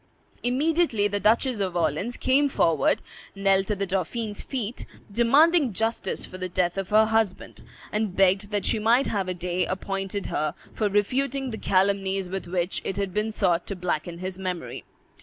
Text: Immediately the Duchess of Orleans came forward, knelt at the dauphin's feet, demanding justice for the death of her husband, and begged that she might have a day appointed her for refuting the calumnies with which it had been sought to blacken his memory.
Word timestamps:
Immediately 0.41 1.07
the 1.09 1.19
Duchess 1.19 1.59
of 1.59 1.75
Orleans 1.75 2.17
came 2.17 2.49
forward, 2.49 3.03
knelt 3.35 3.69
at 3.69 3.77
the 3.77 3.85
dauphin's 3.85 4.41
feet, 4.41 4.87
demanding 5.11 5.73
justice 5.73 6.25
for 6.25 6.39
the 6.39 6.49
death 6.49 6.75
of 6.75 6.89
her 6.89 7.05
husband, 7.05 7.61
and 7.91 8.15
begged 8.15 8.49
that 8.49 8.65
she 8.65 8.79
might 8.79 9.05
have 9.05 9.27
a 9.27 9.35
day 9.35 9.63
appointed 9.63 10.25
her 10.25 10.55
for 10.73 10.89
refuting 10.89 11.51
the 11.51 11.57
calumnies 11.59 12.27
with 12.29 12.47
which 12.47 12.81
it 12.83 12.97
had 12.97 13.13
been 13.13 13.31
sought 13.31 13.67
to 13.67 13.75
blacken 13.75 14.17
his 14.17 14.39
memory. 14.39 14.85